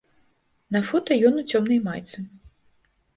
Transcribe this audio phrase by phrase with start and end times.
[0.75, 2.25] На фота ён у цёмнай майцы.